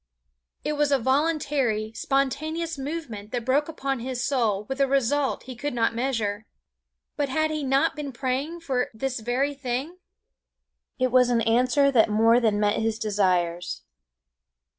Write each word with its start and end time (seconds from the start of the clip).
It 0.63 0.73
was 0.73 0.91
a 0.91 0.97
voluntary, 0.97 1.93
spontaneous 1.93 2.75
movement 2.75 3.29
that 3.31 3.45
broke 3.45 3.69
upon 3.69 3.99
his 3.99 4.23
soul 4.25 4.63
with 4.63 4.81
a 4.81 4.87
result 4.87 5.43
he 5.43 5.55
could 5.55 5.75
not 5.75 5.93
measure. 5.93 6.47
But 7.17 7.29
had 7.29 7.51
he 7.51 7.61
not 7.63 7.95
been 7.95 8.11
praying 8.11 8.61
for 8.61 8.89
is 8.99 9.19
very 9.19 9.53
thing? 9.53 9.99
It 10.97 11.11
was 11.11 11.29
an 11.29 11.41
answer 11.41 11.91
that 11.91 12.09
more 12.09 12.39
than 12.39 12.59
met 12.59 12.77
his 12.77 12.97
desires. 12.97 13.83